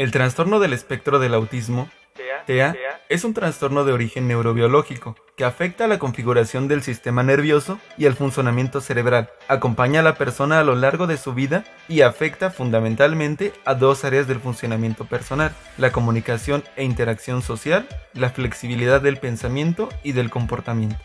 El 0.00 0.12
trastorno 0.12 0.60
del 0.60 0.72
espectro 0.72 1.18
del 1.18 1.34
autismo, 1.34 1.90
TEA, 2.46 2.74
es 3.10 3.22
un 3.22 3.34
trastorno 3.34 3.84
de 3.84 3.92
origen 3.92 4.28
neurobiológico 4.28 5.14
que 5.36 5.44
afecta 5.44 5.84
a 5.84 5.88
la 5.88 5.98
configuración 5.98 6.68
del 6.68 6.82
sistema 6.82 7.22
nervioso 7.22 7.78
y 7.98 8.06
al 8.06 8.14
funcionamiento 8.14 8.80
cerebral. 8.80 9.28
Acompaña 9.46 10.00
a 10.00 10.02
la 10.02 10.14
persona 10.14 10.58
a 10.58 10.64
lo 10.64 10.74
largo 10.74 11.06
de 11.06 11.18
su 11.18 11.34
vida 11.34 11.64
y 11.86 12.00
afecta 12.00 12.50
fundamentalmente 12.50 13.52
a 13.66 13.74
dos 13.74 14.02
áreas 14.06 14.26
del 14.26 14.40
funcionamiento 14.40 15.04
personal, 15.04 15.54
la 15.76 15.92
comunicación 15.92 16.64
e 16.76 16.84
interacción 16.84 17.42
social, 17.42 17.86
la 18.14 18.30
flexibilidad 18.30 19.02
del 19.02 19.18
pensamiento 19.18 19.90
y 20.02 20.12
del 20.12 20.30
comportamiento. 20.30 20.96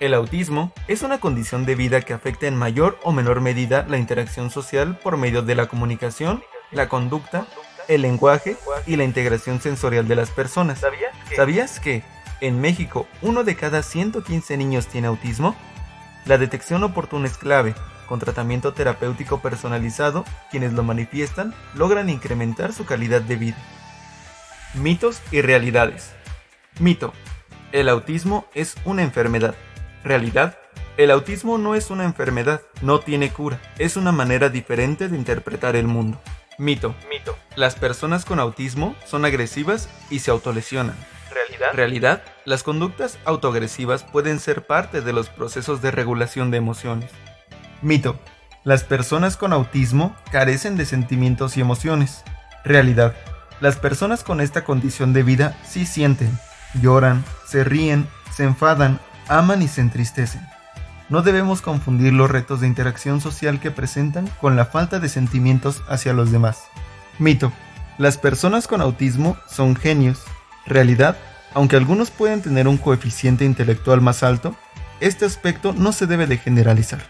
El 0.00 0.14
autismo 0.14 0.72
es 0.88 1.02
una 1.02 1.20
condición 1.20 1.66
de 1.66 1.74
vida 1.74 2.00
que 2.00 2.14
afecta 2.14 2.46
en 2.46 2.56
mayor 2.56 2.98
o 3.02 3.12
menor 3.12 3.42
medida 3.42 3.84
la 3.88 3.98
interacción 3.98 4.50
social 4.50 4.98
por 5.02 5.18
medio 5.18 5.42
de 5.42 5.54
la 5.54 5.68
comunicación, 5.68 6.42
la 6.70 6.88
conducta, 6.88 7.46
el 7.88 8.02
lenguaje 8.02 8.56
y 8.86 8.96
la 8.96 9.04
integración 9.04 9.60
sensorial 9.60 10.08
de 10.08 10.16
las 10.16 10.30
personas. 10.30 10.82
¿Sabías 11.34 11.80
que 11.80 12.02
en 12.40 12.60
México 12.60 13.06
uno 13.22 13.44
de 13.44 13.56
cada 13.56 13.82
115 13.82 14.56
niños 14.56 14.86
tiene 14.86 15.08
autismo? 15.08 15.56
La 16.24 16.38
detección 16.38 16.82
oportuna 16.82 17.26
es 17.26 17.38
clave. 17.38 17.74
Con 18.06 18.20
tratamiento 18.20 18.72
terapéutico 18.72 19.40
personalizado, 19.40 20.24
quienes 20.50 20.72
lo 20.72 20.84
manifiestan 20.84 21.54
logran 21.74 22.08
incrementar 22.08 22.72
su 22.72 22.84
calidad 22.84 23.20
de 23.20 23.34
vida. 23.34 23.56
Mitos 24.74 25.20
y 25.32 25.40
realidades. 25.40 26.12
Mito. 26.78 27.12
El 27.72 27.88
autismo 27.88 28.46
es 28.54 28.76
una 28.84 29.02
enfermedad. 29.02 29.56
Realidad. 30.04 30.56
El 30.96 31.10
autismo 31.10 31.58
no 31.58 31.74
es 31.74 31.90
una 31.90 32.04
enfermedad, 32.04 32.62
no 32.80 33.00
tiene 33.00 33.30
cura, 33.30 33.60
es 33.76 33.98
una 33.98 34.12
manera 34.12 34.48
diferente 34.48 35.08
de 35.08 35.16
interpretar 35.16 35.76
el 35.76 35.86
mundo. 35.86 36.18
Mito. 36.58 36.94
Mito. 37.10 37.36
Las 37.54 37.74
personas 37.74 38.24
con 38.24 38.40
autismo 38.40 38.96
son 39.06 39.26
agresivas 39.26 39.90
y 40.08 40.20
se 40.20 40.30
autolesionan. 40.30 40.96
Realidad. 41.30 41.72
Realidad. 41.74 42.22
Las 42.46 42.62
conductas 42.62 43.18
autoagresivas 43.26 44.04
pueden 44.04 44.40
ser 44.40 44.66
parte 44.66 45.02
de 45.02 45.12
los 45.12 45.28
procesos 45.28 45.82
de 45.82 45.90
regulación 45.90 46.50
de 46.50 46.56
emociones. 46.56 47.10
Mito. 47.82 48.18
Las 48.64 48.84
personas 48.84 49.36
con 49.36 49.52
autismo 49.52 50.16
carecen 50.32 50.76
de 50.76 50.86
sentimientos 50.86 51.56
y 51.56 51.60
emociones. 51.60 52.24
Realidad. 52.64 53.14
Las 53.60 53.76
personas 53.76 54.24
con 54.24 54.40
esta 54.40 54.64
condición 54.64 55.12
de 55.12 55.22
vida 55.22 55.58
sí 55.64 55.86
sienten, 55.86 56.38
lloran, 56.80 57.24
se 57.46 57.64
ríen, 57.64 58.08
se 58.34 58.44
enfadan, 58.44 58.98
aman 59.28 59.62
y 59.62 59.68
se 59.68 59.82
entristecen. 59.82 60.46
No 61.08 61.22
debemos 61.22 61.62
confundir 61.62 62.12
los 62.12 62.30
retos 62.30 62.60
de 62.60 62.66
interacción 62.66 63.20
social 63.20 63.60
que 63.60 63.70
presentan 63.70 64.26
con 64.40 64.56
la 64.56 64.66
falta 64.66 64.98
de 64.98 65.08
sentimientos 65.08 65.82
hacia 65.88 66.12
los 66.12 66.32
demás. 66.32 66.64
Mito. 67.18 67.52
Las 67.98 68.18
personas 68.18 68.66
con 68.66 68.80
autismo 68.80 69.36
son 69.48 69.76
genios. 69.76 70.22
Realidad, 70.66 71.16
aunque 71.54 71.76
algunos 71.76 72.10
pueden 72.10 72.42
tener 72.42 72.68
un 72.68 72.76
coeficiente 72.76 73.44
intelectual 73.44 74.00
más 74.00 74.22
alto, 74.22 74.56
este 75.00 75.24
aspecto 75.24 75.72
no 75.72 75.92
se 75.92 76.06
debe 76.06 76.26
de 76.26 76.38
generalizar. 76.38 77.06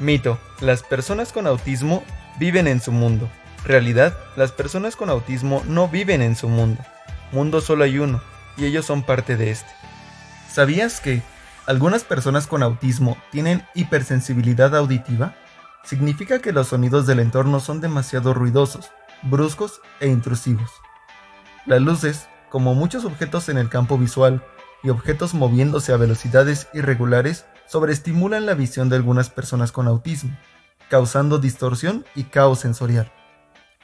Mito. 0.00 0.38
Las 0.60 0.82
personas 0.82 1.32
con 1.32 1.46
autismo 1.46 2.02
viven 2.38 2.66
en 2.66 2.80
su 2.80 2.90
mundo. 2.90 3.30
Realidad, 3.64 4.16
las 4.36 4.52
personas 4.52 4.96
con 4.96 5.10
autismo 5.10 5.62
no 5.66 5.88
viven 5.88 6.22
en 6.22 6.36
su 6.36 6.48
mundo. 6.48 6.82
Mundo 7.32 7.60
solo 7.60 7.84
hay 7.84 7.98
uno, 7.98 8.20
y 8.56 8.64
ellos 8.64 8.86
son 8.86 9.02
parte 9.02 9.36
de 9.36 9.50
este. 9.50 9.70
¿Sabías 10.50 11.00
que 11.00 11.22
algunas 11.68 12.02
personas 12.02 12.46
con 12.46 12.62
autismo 12.62 13.18
tienen 13.30 13.62
hipersensibilidad 13.74 14.74
auditiva. 14.74 15.34
Significa 15.84 16.38
que 16.38 16.52
los 16.52 16.68
sonidos 16.68 17.06
del 17.06 17.20
entorno 17.20 17.60
son 17.60 17.82
demasiado 17.82 18.32
ruidosos, 18.32 18.90
bruscos 19.20 19.82
e 20.00 20.08
intrusivos. 20.08 20.70
Las 21.66 21.82
luces, 21.82 22.26
como 22.48 22.74
muchos 22.74 23.04
objetos 23.04 23.50
en 23.50 23.58
el 23.58 23.68
campo 23.68 23.98
visual 23.98 24.42
y 24.82 24.88
objetos 24.88 25.34
moviéndose 25.34 25.92
a 25.92 25.98
velocidades 25.98 26.68
irregulares, 26.72 27.44
sobreestimulan 27.66 28.46
la 28.46 28.54
visión 28.54 28.88
de 28.88 28.96
algunas 28.96 29.28
personas 29.28 29.70
con 29.70 29.88
autismo, 29.88 30.34
causando 30.88 31.36
distorsión 31.36 32.06
y 32.14 32.24
caos 32.24 32.60
sensorial. 32.60 33.12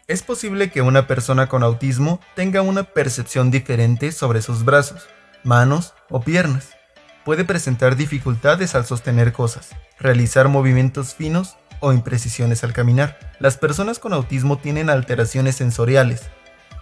Es 0.06 0.22
posible 0.22 0.70
que 0.70 0.80
una 0.80 1.06
persona 1.06 1.50
con 1.50 1.62
autismo 1.62 2.18
tenga 2.34 2.62
una 2.62 2.84
percepción 2.84 3.50
diferente 3.50 4.10
sobre 4.10 4.40
sus 4.40 4.64
brazos, 4.64 5.06
manos 5.42 5.92
o 6.08 6.22
piernas 6.22 6.74
puede 7.24 7.44
presentar 7.44 7.96
dificultades 7.96 8.74
al 8.74 8.84
sostener 8.84 9.32
cosas, 9.32 9.70
realizar 9.98 10.48
movimientos 10.48 11.14
finos 11.14 11.56
o 11.80 11.92
imprecisiones 11.92 12.62
al 12.64 12.72
caminar. 12.72 13.18
Las 13.40 13.56
personas 13.56 13.98
con 13.98 14.12
autismo 14.12 14.58
tienen 14.58 14.90
alteraciones 14.90 15.56
sensoriales. 15.56 16.22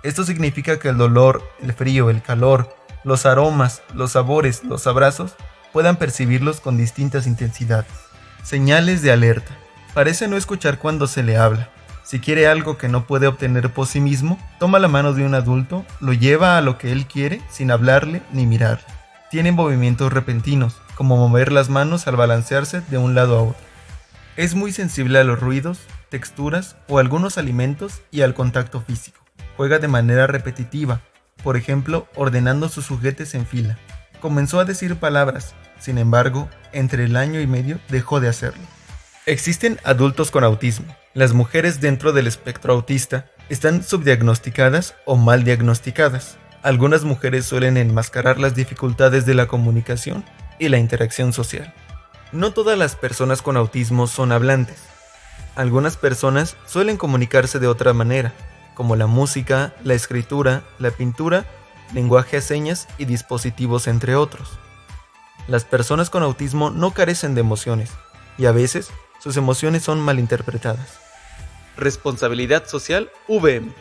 Esto 0.02 0.25
significa 0.25 0.78
que 0.78 0.88
el 0.88 0.98
dolor, 0.98 1.42
el 1.60 1.72
frío, 1.72 2.10
el 2.10 2.22
calor, 2.22 2.76
los 3.04 3.25
aromas, 3.25 3.82
los 3.94 4.12
sabores, 4.12 4.64
los 4.64 4.86
abrazos, 4.86 5.34
puedan 5.72 5.97
percibirlos 5.97 6.60
con 6.60 6.76
distintas 6.76 7.26
intensidades. 7.26 7.92
Señales 8.42 9.02
de 9.02 9.12
alerta. 9.12 9.56
Parece 9.94 10.26
no 10.26 10.36
escuchar 10.36 10.78
cuando 10.78 11.06
se 11.06 11.22
le 11.22 11.36
habla. 11.36 11.70
Si 12.02 12.19
quiere 12.19 12.48
algo 12.48 12.76
que 12.76 12.88
no 12.88 13.06
puede 13.06 13.28
obtener 13.28 13.72
por 13.72 13.86
sí 13.86 14.00
mismo, 14.00 14.38
toma 14.58 14.81
la 14.81 14.88
mano 14.88 15.14
de 15.14 15.25
un 15.25 15.34
adulto, 15.34 15.86
lo 16.00 16.12
lleva 16.12 16.58
a 16.58 16.60
lo 16.60 16.76
que 16.76 16.91
él 16.91 17.06
quiere 17.06 17.41
sin 17.48 17.70
hablarle 17.70 18.22
ni 18.32 18.44
mirarle 18.44 19.01
tienen 19.32 19.54
movimientos 19.54 20.12
repentinos, 20.12 20.76
como 20.94 21.16
mover 21.16 21.53
las 21.53 21.70
manos 21.70 22.06
al 22.06 22.16
balancearse 22.16 22.82
de 22.91 22.98
un 22.98 23.15
lado 23.15 23.38
a 23.38 23.43
otro. 23.43 23.62
Es 24.37 24.54
muy 24.54 24.72
sensible 24.72 25.19
a 25.19 25.25
los 25.25 25.41
ruidos, 25.41 25.78
texturas 26.10 26.76
o 26.87 26.98
algunos 26.98 27.38
alimentos 27.38 28.03
y 28.10 28.20
al 28.20 28.34
contacto 28.34 28.82
físico. 28.82 29.25
Juega 29.56 29.78
de 29.78 29.88
manera 29.88 30.26
repetitiva, 30.26 31.00
por 31.43 31.56
ejemplo, 31.56 32.09
ordenando 32.15 32.69
sus 32.69 32.88
juguetes 32.88 33.34
en 33.34 33.47
fila. 33.47 33.78
Comenzó 34.20 34.60
a 34.60 34.66
decir 34.66 34.97
palabras, 34.97 35.54
sin 35.81 35.97
embargo, 35.97 36.50
entre 36.75 37.04
el 37.04 37.16
año 37.16 37.41
y 37.41 37.47
medio 37.47 37.81
dejó 37.88 38.20
de 38.20 38.28
hacerlo. 38.28 38.62
Existen 39.25 39.81
adultos 39.82 40.31
con 40.31 40.44
autismo. 40.44 40.94
Las 41.14 41.32
mujeres 41.32 41.81
dentro 41.81 42.12
del 42.12 42.26
espectro 42.26 42.75
autista 42.75 43.31
están 43.49 43.82
subdiagnosticadas 43.82 44.94
o 45.06 45.16
mal 45.16 45.43
diagnosticadas. 45.43 46.37
Algunas 46.62 47.03
mujeres 47.03 47.45
suelen 47.45 47.77
enmascarar 47.77 48.39
las 48.39 48.55
dificultades 48.55 49.27
de 49.27 49.34
la 49.34 49.49
comunicación 49.49 50.25
y 50.61 50.69
la 50.69 50.78
interacción 50.78 51.33
social. 51.33 51.75
No 52.31 52.53
todas 52.53 52.78
las 52.78 52.95
personas 52.95 53.43
con 53.43 53.56
autismo 53.56 54.06
son 54.06 54.31
hablantes. 54.31 54.77
Algunas 55.56 55.97
personas 55.97 56.56
suelen 56.67 56.97
comunicarse 56.97 57.59
de 57.59 57.67
otra 57.67 57.93
manera, 57.95 58.33
como 58.75 58.95
la 58.95 59.09
música, 59.09 59.75
la 59.83 59.95
escritura, 59.95 60.62
la 60.78 60.93
pintura, 60.93 61.47
lenguaje 61.93 62.37
a 62.37 62.41
señas 62.41 62.87
y 62.97 63.06
dispositivos 63.06 63.89
entre 63.89 64.15
otros. 64.15 64.50
Las 65.49 65.65
personas 65.65 66.11
con 66.11 66.23
autismo 66.23 66.71
no 66.71 66.93
carecen 66.93 67.34
de 67.34 67.41
emociones 67.41 67.91
y 68.39 68.47
a 68.47 68.53
veces 68.53 68.91
sus 69.19 69.37
emociones 69.37 69.83
son 69.83 70.00
malinterpretadas. 70.00 71.00
Responsabilidad 71.77 72.69
social 72.69 73.11
VM 73.27 73.73